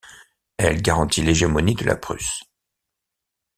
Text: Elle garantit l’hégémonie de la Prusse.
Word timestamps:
Elle 0.57 0.81
garantit 0.81 1.21
l’hégémonie 1.21 1.75
de 1.75 1.85
la 1.85 1.95
Prusse. 1.95 2.43